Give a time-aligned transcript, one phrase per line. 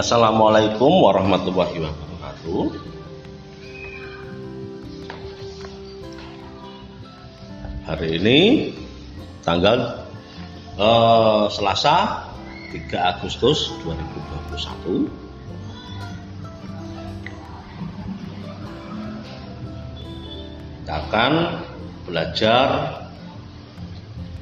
[0.00, 2.72] Assalamualaikum warahmatullahi wabarakatuh.
[7.84, 8.72] Hari ini
[9.44, 10.08] tanggal
[10.80, 12.32] eh, Selasa
[12.72, 15.04] 3 Agustus 2021
[20.80, 21.32] kita akan
[22.08, 22.68] belajar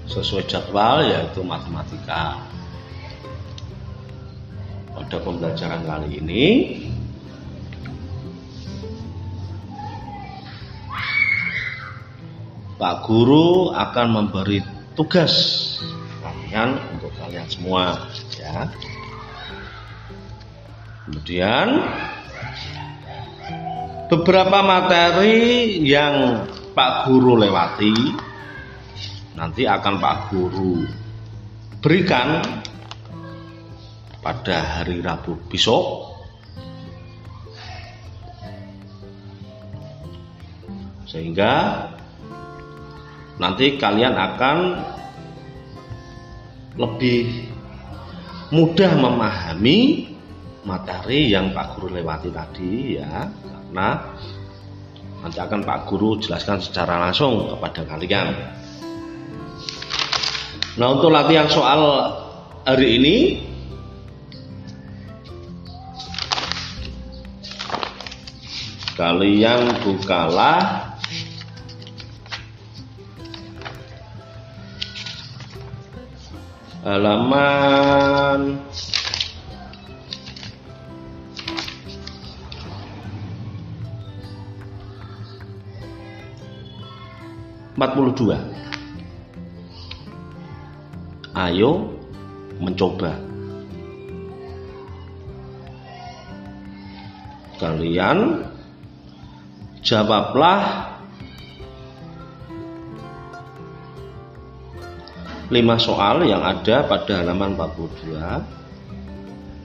[0.06, 2.46] sesuai jadwal yaitu matematika
[4.98, 6.46] pada pembelajaran kali ini
[12.74, 14.58] Pak Guru akan memberi
[14.98, 15.34] tugas
[16.18, 18.66] kalian untuk kalian semua ya.
[21.06, 21.66] Kemudian
[24.10, 26.42] beberapa materi yang
[26.74, 27.94] Pak Guru lewati
[29.38, 30.82] nanti akan Pak Guru
[31.78, 32.42] berikan
[34.28, 36.04] pada hari Rabu besok
[41.08, 41.88] sehingga
[43.40, 44.56] nanti kalian akan
[46.76, 47.48] lebih
[48.52, 50.12] mudah memahami
[50.68, 54.12] materi yang Pak Guru lewati tadi ya karena
[55.24, 58.28] nanti akan Pak Guru jelaskan secara langsung kepada kalian.
[60.76, 61.80] Nah untuk latihan soal
[62.68, 63.47] hari ini
[68.98, 70.90] kalian bukalah
[76.82, 78.58] halaman
[87.78, 88.38] empat puluh dua.
[91.38, 91.94] Ayo
[92.58, 93.14] mencoba.
[97.62, 98.42] Kalian
[99.88, 100.84] jawablah.
[105.48, 108.20] Lima soal yang ada pada halaman 42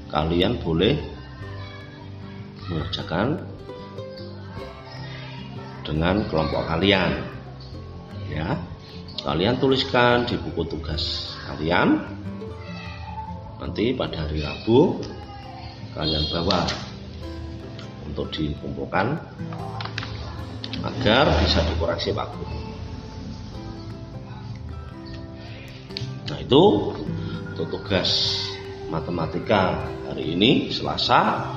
[0.07, 0.95] kalian boleh
[2.72, 3.44] mengerjakan
[5.84, 7.19] dengan kelompok kalian.
[8.31, 8.55] Ya
[9.28, 12.00] kalian tuliskan di buku tugas kalian.
[13.59, 15.03] Nanti pada hari Rabu
[16.00, 16.63] kalian bawa
[18.07, 19.19] untuk dikumpulkan
[20.84, 22.60] agar bisa dikoreksi Guru
[26.24, 26.64] Nah itu
[27.52, 28.40] untuk tugas
[28.88, 31.52] matematika hari ini Selasa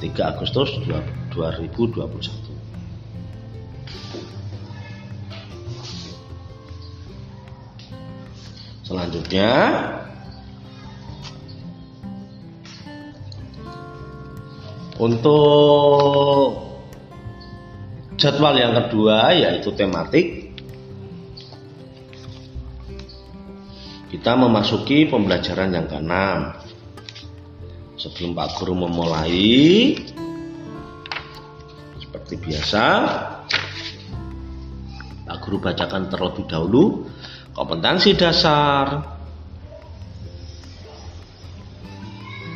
[0.00, 2.08] 3 Agustus 2021.
[8.82, 9.52] Selanjutnya
[14.98, 16.69] untuk
[18.20, 20.50] jadwal yang kedua yaitu tematik
[24.10, 26.50] Kita memasuki pembelajaran yang keenam.
[27.94, 29.94] Sebelum Pak Guru memulai,
[31.94, 32.84] seperti biasa,
[35.30, 37.06] Pak Guru bacakan terlebih dahulu
[37.54, 38.98] kompetensi dasar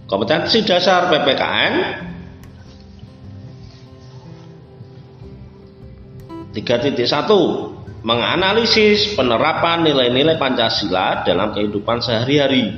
[0.05, 1.75] Kompetensi dasar PPKN
[6.53, 12.77] 3.1 menganalisis penerapan nilai-nilai Pancasila dalam kehidupan sehari-hari.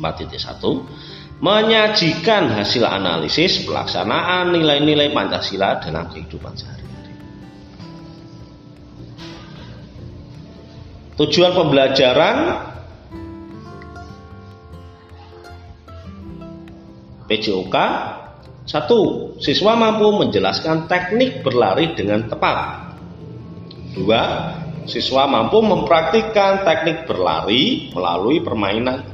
[0.00, 7.12] 4.1 menyajikan hasil analisis pelaksanaan nilai-nilai Pancasila dalam kehidupan sehari-hari.
[11.14, 12.36] Tujuan pembelajaran
[17.24, 17.76] PJOK
[18.64, 22.96] satu, siswa mampu menjelaskan teknik berlari dengan tepat.
[23.92, 24.22] Dua,
[24.88, 29.04] siswa mampu mempraktikkan teknik berlari melalui permainan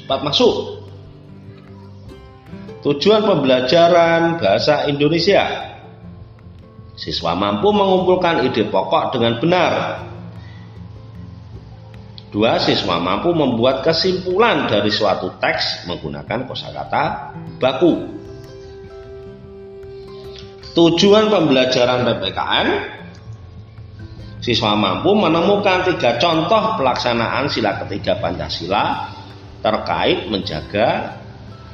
[0.00, 0.80] cepat masuk.
[2.80, 5.76] Tujuan pembelajaran bahasa Indonesia.
[6.96, 9.72] Siswa mampu mengumpulkan ide pokok dengan benar
[12.34, 17.30] Dua, siswa mampu membuat kesimpulan dari suatu teks menggunakan kosakata
[17.62, 18.10] baku.
[20.74, 22.68] Tujuan pembelajaran PPKN
[24.44, 29.08] Siswa mampu menemukan tiga contoh pelaksanaan sila ketiga Pancasila
[29.64, 31.16] terkait menjaga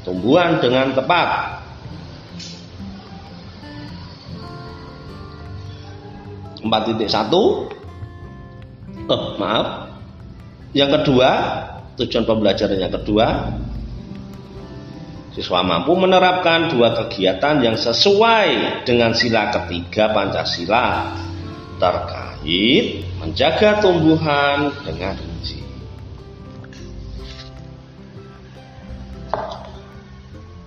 [0.06, 1.58] tumbuhan dengan tepat.
[6.62, 7.66] Empat titik satu,
[9.10, 9.89] oh, maaf,
[10.70, 11.30] yang kedua,
[11.98, 13.26] tujuan pembelajaran yang kedua,
[15.34, 21.10] siswa mampu menerapkan dua kegiatan yang sesuai dengan sila ketiga Pancasila
[21.80, 25.58] terkait menjaga tumbuhan dengan rinci.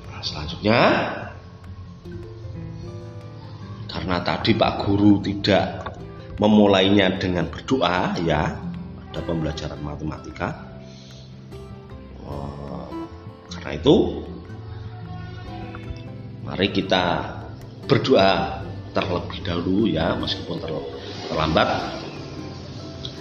[0.09, 0.81] Nah, selanjutnya,
[3.87, 5.95] karena tadi Pak Guru tidak
[6.41, 8.62] memulainya dengan berdoa, ya,
[9.13, 10.73] ada pembelajaran matematika.
[12.25, 12.89] Oh,
[13.53, 14.25] karena itu
[16.41, 17.29] mari kita
[17.85, 20.57] berdoa terlebih dahulu ya meskipun
[21.29, 21.69] terlambat.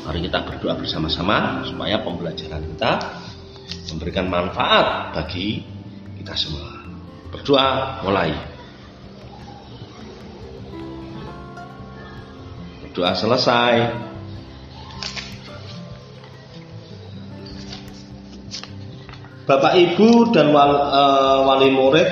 [0.08, 2.92] Mari kita berdoa bersama-sama supaya pembelajaran kita
[3.92, 5.60] memberikan manfaat bagi
[6.16, 6.72] kita semua.
[7.28, 8.32] Berdoa mulai.
[12.80, 14.11] Berdoa selesai
[19.42, 22.08] Bapak Ibu dan wali, uh, wali murid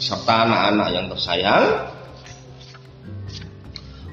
[0.00, 1.64] serta anak-anak yang tersayang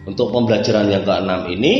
[0.03, 1.75] untuk pembelajaran yang keenam ini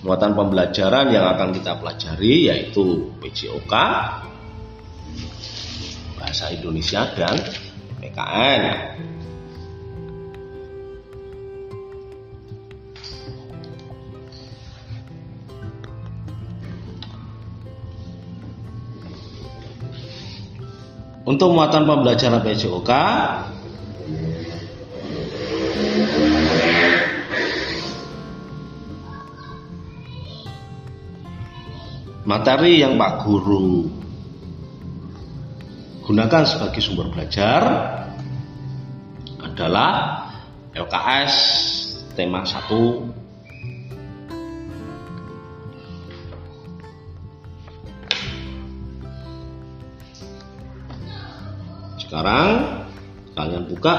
[0.00, 3.74] muatan pembelajaran yang akan kita pelajari yaitu PJOK
[6.16, 7.36] bahasa Indonesia dan
[8.00, 8.62] PKN
[21.24, 22.90] Untuk muatan pembelajaran PJOK
[32.28, 33.88] materi yang Pak Guru
[36.04, 37.60] gunakan sebagai sumber belajar
[39.40, 40.28] adalah
[40.76, 41.34] LKS
[42.12, 43.23] tema 1
[52.14, 52.86] Sekarang
[53.34, 53.90] kalian buka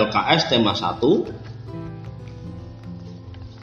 [0.00, 1.28] LKS tema 1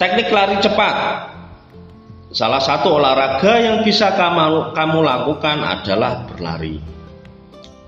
[0.02, 0.96] Teknik lari cepat.
[2.34, 6.82] Salah satu olahraga yang bisa kamu, kamu lakukan adalah berlari.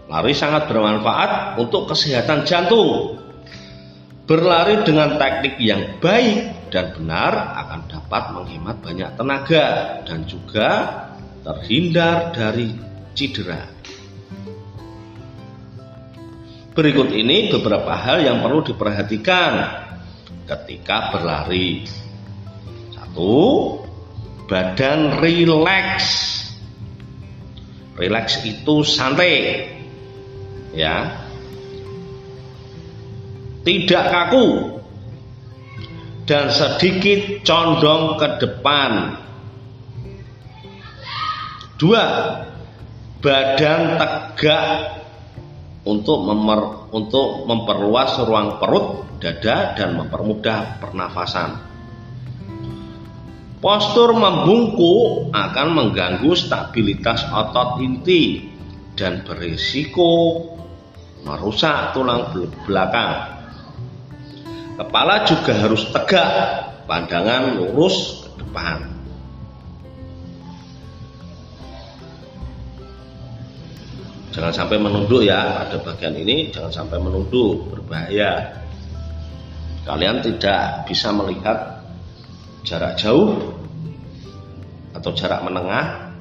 [0.07, 3.19] Lari sangat bermanfaat untuk kesehatan jantung.
[4.31, 7.35] Berlari dengan teknik yang baik dan benar
[7.67, 9.67] akan dapat menghemat banyak tenaga
[10.07, 10.71] dan juga
[11.43, 12.79] terhindar dari
[13.19, 13.67] cedera.
[16.77, 19.53] Berikut ini beberapa hal yang perlu diperhatikan
[20.45, 21.89] ketika berlari.
[22.93, 23.81] Satu,
[24.45, 26.37] badan rileks.
[27.97, 29.73] Rileks itu santai.
[30.77, 31.25] Ya,
[33.65, 34.77] tidak kaku
[36.29, 39.17] dan sedikit condong ke depan.
[41.81, 42.05] Dua,
[43.25, 44.69] badan tegak
[45.87, 51.63] untuk memer, untuk memperluas ruang perut, dada dan mempermudah pernafasan.
[53.63, 58.53] Postur membungkuk akan mengganggu stabilitas otot inti
[58.93, 60.43] dan berisiko
[61.25, 62.31] merusak tulang
[62.69, 63.35] belakang.
[64.77, 66.29] Kepala juga harus tegak,
[66.85, 68.96] pandangan lurus ke depan.
[74.37, 78.53] Jangan sampai menunduk ya pada bagian ini, jangan sampai menunduk, berbahaya.
[79.89, 81.81] Kalian tidak bisa melihat
[82.61, 83.57] jarak jauh
[84.93, 86.13] atau jarak menengah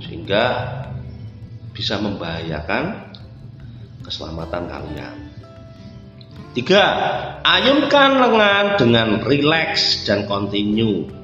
[0.00, 0.44] sehingga
[1.76, 3.12] bisa membahayakan
[4.08, 5.16] keselamatan kalian.
[6.56, 6.84] Tiga,
[7.44, 11.23] ayunkan lengan dengan rileks dan kontinu.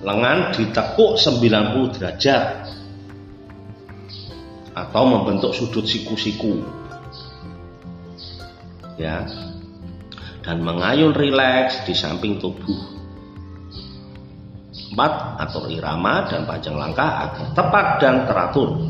[0.00, 2.44] Lengan ditekuk 90 derajat
[4.72, 6.64] atau membentuk sudut siku-siku.
[8.96, 9.28] Ya.
[10.40, 12.80] Dan mengayun rileks di samping tubuh.
[14.90, 18.88] Empat, atur irama dan panjang langkah agar tepat dan teratur.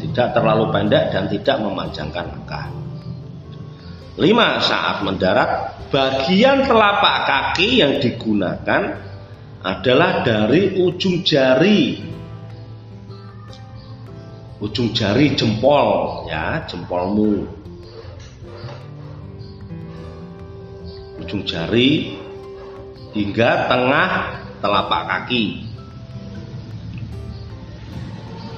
[0.00, 2.66] Tidak terlalu pendek dan tidak memanjangkan langkah.
[4.20, 9.09] Lima, saat mendarat, bagian telapak kaki yang digunakan
[9.60, 12.00] adalah dari ujung jari.
[14.60, 17.48] Ujung jari jempol, ya, jempolmu.
[21.20, 22.16] Ujung jari
[23.16, 24.10] hingga tengah
[24.60, 25.64] telapak kaki.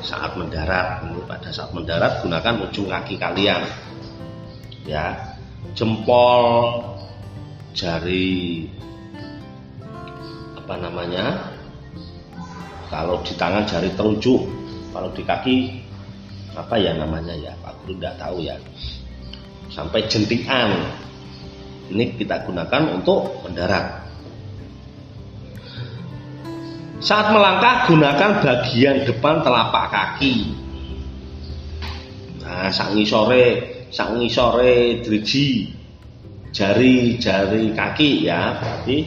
[0.03, 3.63] Saat mendarat, pada saat mendarat gunakan ujung kaki kalian.
[4.83, 5.39] Ya,
[5.79, 6.83] jempol
[7.71, 8.67] jari
[10.63, 11.51] apa namanya?
[12.87, 14.47] Kalau di tangan jari telunjuk
[14.93, 15.57] kalau di kaki
[16.53, 17.53] apa ya namanya ya?
[17.65, 18.57] Pak Guru tidak tahu ya.
[19.73, 20.71] Sampai jentikan.
[21.93, 24.05] Ini kita gunakan untuk mendarat.
[27.03, 30.55] Saat melangkah gunakan bagian depan telapak kaki.
[32.45, 33.45] Nah sangi sore
[33.91, 35.73] sak ngisore driji
[36.53, 38.55] jari-jari kaki ya.
[38.61, 38.99] Berarti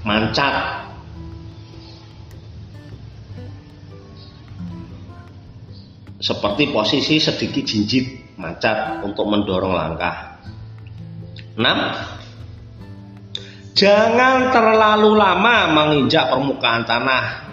[0.00, 0.88] mancat
[6.20, 10.36] seperti posisi sedikit jinjit mancat untuk mendorong langkah.
[11.56, 11.64] 6
[13.76, 17.48] jangan terlalu lama menginjak permukaan tanah.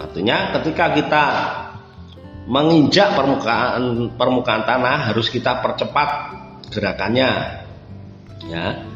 [0.00, 1.24] Artinya ketika kita
[2.48, 6.08] menginjak permukaan permukaan tanah harus kita percepat
[6.68, 7.61] gerakannya
[8.46, 8.86] ya.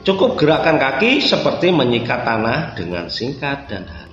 [0.00, 4.10] Cukup gerakan kaki seperti menyikat tanah dengan singkat dan halus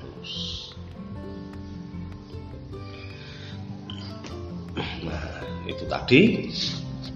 [4.78, 6.22] nah itu tadi.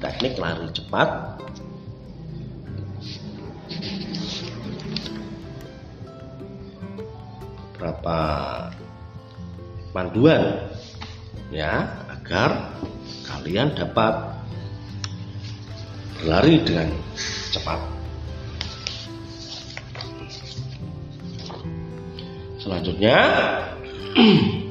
[0.02, 1.10] Teknik lari cepat.
[7.78, 8.20] Berapa
[9.94, 10.74] panduan?
[11.54, 12.74] Ya agar
[13.30, 14.31] kalian dapat
[16.22, 16.94] berlari dengan
[17.50, 17.82] cepat.
[22.62, 23.18] Selanjutnya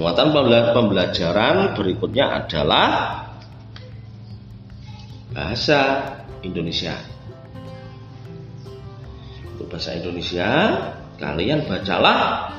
[0.00, 0.28] muatan
[0.72, 2.88] pembelajaran berikutnya adalah
[5.36, 5.80] bahasa
[6.40, 6.96] Indonesia.
[9.52, 10.48] Untuk bahasa Indonesia,
[11.20, 12.56] kalian bacalah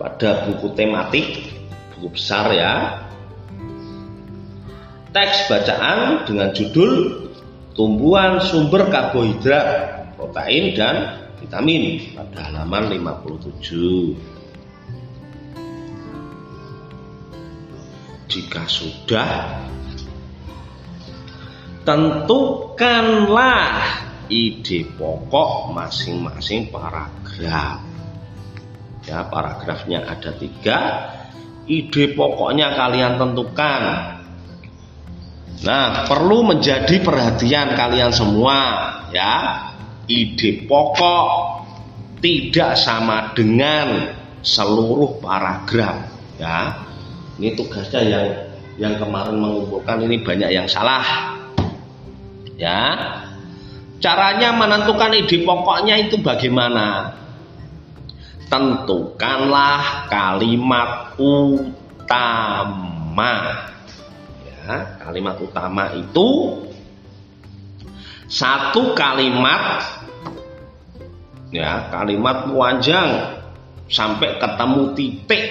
[0.00, 1.52] pada buku tematik,
[1.92, 2.74] buku besar ya.
[5.10, 7.26] Teks bacaan dengan judul
[7.74, 9.66] Tumbuhan Sumber Karbohidrat,
[10.14, 14.14] Protein dan Vitamin pada halaman 57.
[18.30, 19.66] Jika sudah
[21.82, 23.82] tentukanlah
[24.30, 27.90] ide pokok masing-masing paragraf
[29.08, 30.78] Ya, paragrafnya ada tiga.
[31.64, 34.19] Ide pokoknya kalian tentukan.
[35.60, 38.58] Nah, perlu menjadi perhatian kalian semua,
[39.12, 39.68] ya.
[40.08, 41.28] Ide pokok
[42.24, 44.08] tidak sama dengan
[44.40, 46.08] seluruh paragraf,
[46.40, 46.80] ya.
[47.36, 48.26] Ini tugasnya yang
[48.80, 51.36] yang kemarin mengumpulkan ini banyak yang salah.
[52.56, 52.96] Ya.
[54.00, 57.20] Caranya menentukan ide pokoknya itu bagaimana?
[58.48, 63.36] Tentukanlah kalimat utama.
[65.00, 66.28] Kalimat utama itu
[68.30, 69.82] satu kalimat
[71.50, 73.08] ya, kalimat panjang
[73.90, 75.44] sampai ketemu titik.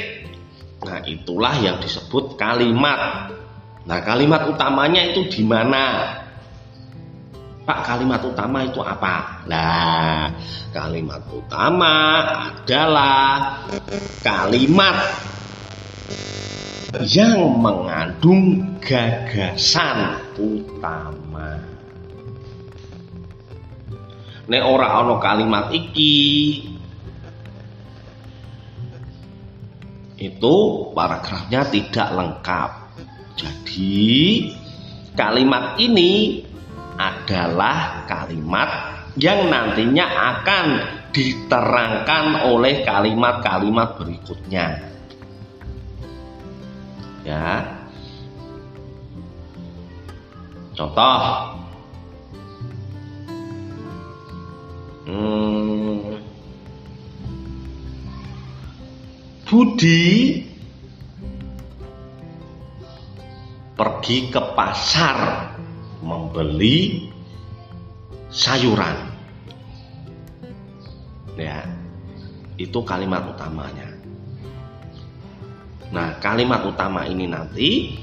[0.79, 3.35] Nah, itulah yang disebut kalimat.
[3.83, 6.15] Nah, kalimat utamanya itu di mana?
[7.67, 9.45] Pak kalimat utama itu apa?
[9.45, 10.31] Nah,
[10.71, 13.59] kalimat utama adalah
[14.23, 14.97] kalimat
[16.97, 21.61] yang mengandung gagasan utama.
[24.49, 26.17] Nek ora ana kalimat iki
[30.17, 30.55] itu
[30.97, 32.71] paragrafnya tidak lengkap.
[33.37, 34.49] Jadi
[35.13, 36.41] kalimat ini
[36.97, 38.69] adalah kalimat
[39.15, 40.65] yang nantinya akan
[41.13, 44.88] diterangkan oleh kalimat-kalimat berikutnya.
[47.29, 47.61] Ya.
[50.73, 51.21] Contoh.
[55.05, 56.17] Hmm,
[59.45, 60.41] Budi
[63.77, 65.17] pergi ke pasar
[66.01, 67.09] membeli
[68.33, 68.97] sayuran.
[71.37, 71.61] Ya.
[72.57, 73.88] Itu kalimat utamanya.
[75.89, 77.97] Nah, kalimat utama ini nanti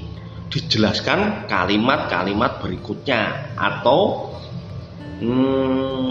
[0.51, 4.31] dijelaskan kalimat-kalimat berikutnya atau
[5.23, 6.05] hmm,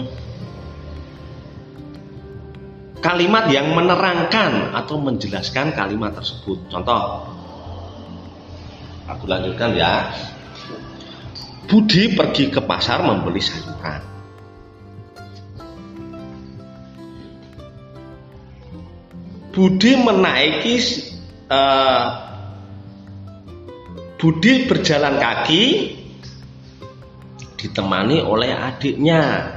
[3.01, 6.65] kalimat yang menerangkan atau menjelaskan kalimat tersebut.
[6.69, 7.29] Contoh,
[9.05, 10.09] aku lanjutkan ya.
[11.67, 14.01] Budi pergi ke pasar membeli sayuran.
[19.51, 20.77] Budi menaiki
[21.51, 22.27] uh,
[24.17, 25.63] Budi berjalan kaki
[27.57, 29.53] ditemani oleh adiknya.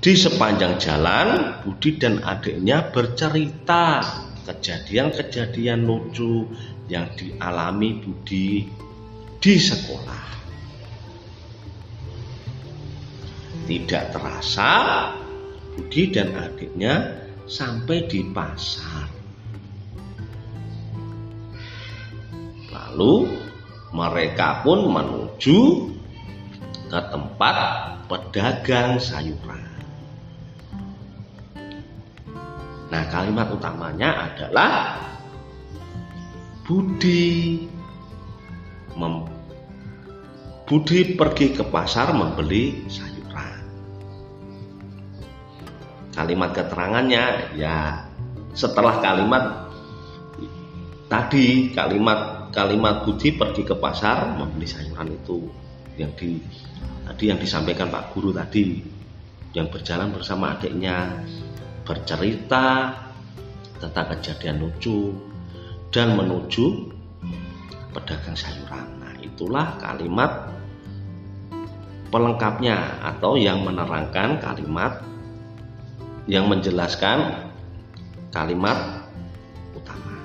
[0.00, 4.04] Di sepanjang jalan, Budi dan adiknya bercerita
[4.44, 6.48] kejadian-kejadian lucu
[6.92, 8.68] yang dialami Budi
[9.40, 10.24] di sekolah.
[13.64, 14.72] Tidak terasa,
[15.72, 19.08] Budi dan adiknya sampai di pasar.
[22.72, 23.14] Lalu
[23.94, 25.60] mereka pun menuju
[26.90, 27.56] ke tempat
[28.10, 29.62] pedagang sayuran.
[32.90, 35.02] Nah, kalimat utamanya adalah
[36.64, 37.60] Budi
[38.94, 39.26] mem
[40.64, 43.13] Budi pergi ke pasar membeli sayuran.
[46.24, 48.00] Kalimat keterangannya ya
[48.56, 49.68] setelah kalimat
[51.04, 55.52] tadi kalimat kalimat Budi pergi ke pasar membeli sayuran itu
[56.00, 56.40] yang di
[57.04, 58.80] tadi yang disampaikan Pak Guru tadi
[59.52, 61.12] yang berjalan bersama adiknya
[61.84, 62.96] bercerita
[63.84, 65.12] tentang kejadian lucu
[65.92, 66.88] dan menuju
[67.92, 68.88] pedagang sayuran.
[68.96, 70.56] Nah, itulah kalimat
[72.08, 75.04] pelengkapnya atau yang menerangkan kalimat
[76.24, 77.50] yang menjelaskan
[78.32, 79.04] kalimat
[79.76, 80.16] utama.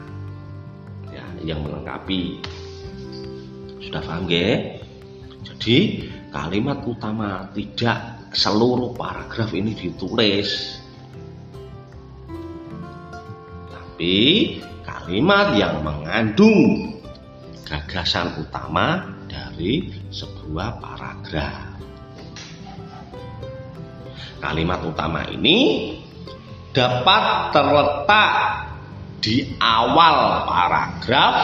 [1.11, 2.39] Ya, yang melengkapi.
[3.83, 4.79] Sudah paham, ge?
[5.43, 10.79] Jadi, kalimat utama tidak seluruh paragraf ini ditulis.
[13.69, 14.15] Tapi
[14.85, 16.93] kalimat yang mengandung
[17.67, 21.68] gagasan utama dari sebuah paragraf.
[24.39, 25.93] Kalimat utama ini
[26.71, 28.33] dapat terletak
[29.19, 31.35] di awal paragraf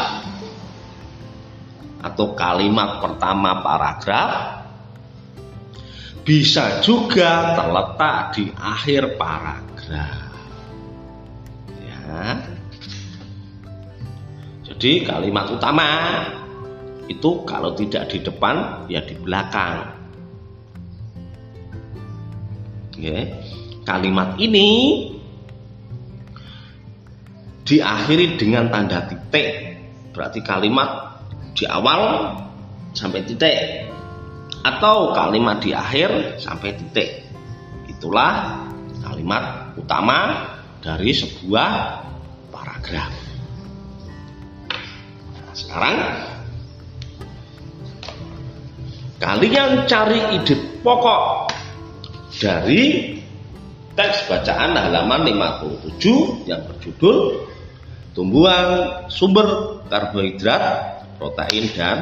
[1.99, 4.31] atau kalimat pertama paragraf
[6.25, 10.34] bisa juga terletak di akhir paragraf.
[11.86, 12.41] Ya.
[14.65, 15.89] Jadi kalimat utama
[17.05, 19.94] itu kalau tidak di depan ya di belakang.
[22.95, 23.27] Oke.
[23.86, 24.69] kalimat ini
[27.67, 29.77] diakhiri dengan tanda titik.
[30.15, 31.19] Berarti kalimat
[31.51, 32.31] di awal
[32.95, 33.91] sampai titik
[34.63, 37.27] atau kalimat di akhir sampai titik.
[37.91, 38.63] Itulah
[39.03, 40.47] kalimat utama
[40.79, 41.71] dari sebuah
[42.49, 43.12] paragraf.
[45.36, 45.95] Nah, sekarang
[49.19, 51.44] kalian cari ide pokok
[52.39, 53.15] dari
[53.95, 57.48] teks bacaan halaman 57 yang berjudul
[58.12, 58.67] tumbuhan
[59.08, 60.63] sumber karbohidrat,
[61.19, 61.98] protein dan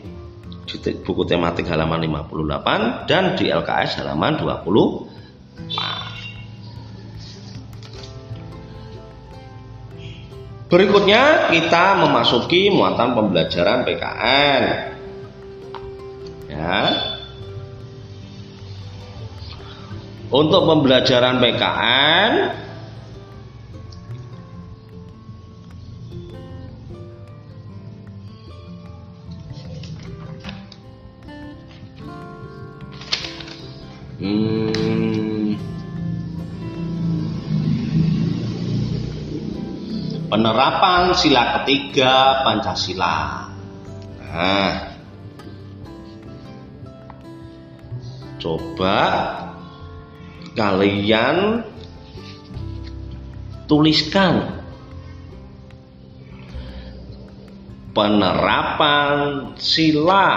[0.66, 0.76] di
[1.06, 5.10] buku tematik halaman 58 dan di LKS halaman 20
[10.70, 14.62] Berikutnya kita memasuki muatan pembelajaran PKN.
[16.46, 16.78] Ya.
[20.30, 22.30] Untuk pembelajaran PKN
[34.20, 35.56] Hmm.
[40.28, 43.16] Penerapan sila ketiga Pancasila.
[44.20, 44.72] Nah,
[48.36, 49.00] coba
[50.52, 51.64] kalian
[53.64, 54.60] tuliskan
[57.96, 60.28] penerapan sila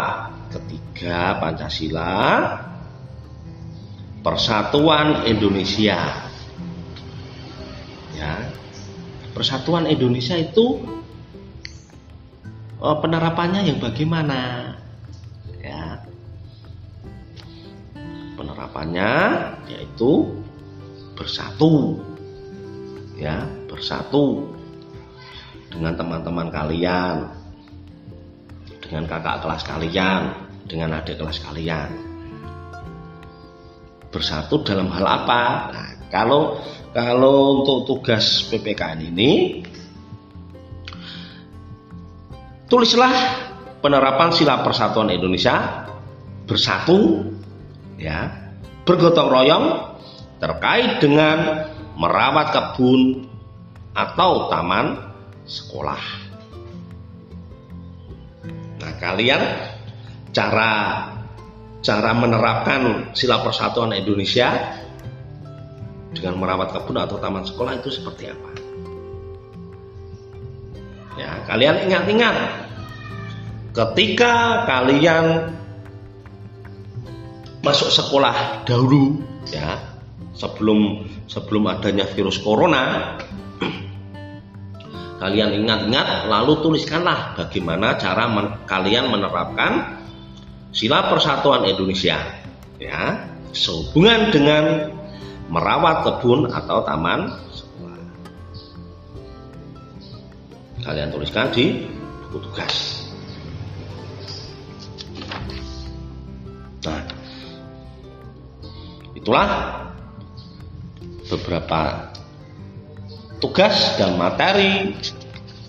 [0.56, 2.63] ketiga Pancasila
[4.24, 6.00] Persatuan Indonesia.
[8.16, 8.34] Ya.
[9.36, 10.80] Persatuan Indonesia itu
[12.80, 14.72] oh, penerapannya yang bagaimana?
[15.60, 16.08] Ya.
[18.40, 19.12] Penerapannya
[19.68, 20.32] yaitu
[21.20, 22.00] bersatu.
[23.20, 24.56] Ya, bersatu
[25.68, 27.28] dengan teman-teman kalian,
[28.82, 30.22] dengan kakak kelas kalian,
[30.66, 32.13] dengan adik kelas kalian
[34.14, 35.42] bersatu dalam hal apa?
[35.74, 36.62] Nah, kalau
[36.94, 39.32] kalau untuk tugas PPKN ini
[42.70, 43.14] tulislah
[43.82, 45.90] penerapan sila persatuan Indonesia
[46.46, 47.26] bersatu
[47.98, 48.30] ya
[48.86, 49.66] bergotong royong
[50.38, 51.66] terkait dengan
[51.98, 53.26] merawat kebun
[53.98, 54.98] atau taman
[55.46, 56.04] sekolah.
[58.82, 59.42] Nah, kalian
[60.36, 60.72] cara
[61.84, 64.80] cara menerapkan sila persatuan Indonesia
[66.16, 68.50] dengan merawat kebun atau taman sekolah itu seperti apa?
[71.20, 72.36] Ya, kalian ingat-ingat
[73.76, 75.54] ketika kalian
[77.62, 79.20] masuk sekolah dahulu
[79.52, 79.78] ya,
[80.34, 83.16] sebelum sebelum adanya virus corona
[85.22, 90.03] kalian ingat-ingat lalu tuliskanlah bagaimana cara men kalian menerapkan
[90.74, 92.18] sila persatuan Indonesia
[92.82, 94.90] ya sehubungan dengan
[95.48, 97.30] merawat kebun atau taman.
[100.84, 101.88] Kalian tuliskan di
[102.28, 103.08] buku tugas.
[106.84, 107.08] Nah,
[109.16, 109.80] itulah
[111.32, 112.12] beberapa
[113.40, 114.92] tugas dan materi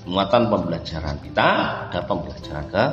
[0.02, 1.50] muatan pembelajaran kita
[1.94, 2.84] dan pembelajaran ke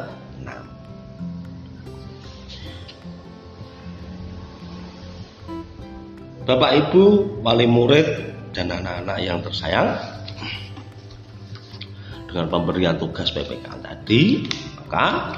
[6.42, 9.94] Bapak Ibu, wali murid dan anak-anak yang tersayang,
[12.26, 14.50] dengan pemberian tugas PPK tadi,
[14.82, 15.38] maka